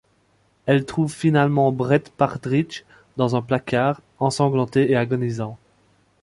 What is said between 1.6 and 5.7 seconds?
Brett Partridge dans un placard, ensanglanté et agonisant.